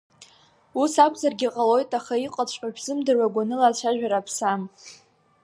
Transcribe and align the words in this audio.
Ус 0.81 0.93
акәзаргьы 1.05 1.47
ҟалоит, 1.55 1.91
аха 1.99 2.13
иҟаҵәҟьоу 2.25 2.71
шәзымдыруа 2.75 3.33
гәаныла 3.33 3.65
ацәажәара 3.69 4.17
аԥсам. 4.19 4.61